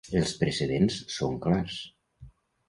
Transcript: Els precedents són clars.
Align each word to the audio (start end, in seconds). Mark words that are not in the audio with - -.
Els 0.19 0.31
precedents 0.43 0.97
són 1.17 1.37
clars. 1.45 1.77